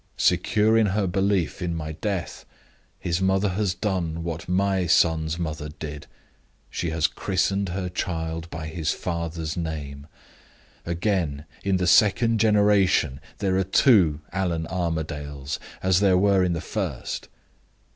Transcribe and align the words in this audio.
Secure 0.17 0.75
in 0.79 0.87
her 0.87 1.05
belief 1.05 1.61
in 1.61 1.75
my 1.75 1.91
death, 1.91 2.43
his 2.97 3.21
mother 3.21 3.49
has 3.49 3.75
done 3.75 4.23
what 4.23 4.49
my 4.49 4.87
son's 4.87 5.37
mother 5.37 5.69
did: 5.69 6.07
she 6.71 6.89
has 6.89 7.05
christened 7.05 7.69
her 7.69 7.87
child 7.87 8.49
by 8.49 8.65
his 8.65 8.93
father's 8.93 9.55
name. 9.55 10.07
Again, 10.87 11.45
in 11.63 11.77
the 11.77 11.85
second 11.85 12.39
generation, 12.39 13.19
there 13.37 13.55
are 13.57 13.63
two 13.63 14.21
Allan 14.33 14.65
Armadales 14.71 15.59
as 15.83 15.99
there 15.99 16.17
were 16.17 16.43
in 16.43 16.53
the 16.53 16.61
first. 16.61 17.29